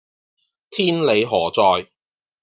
[0.71, 1.91] 天理何在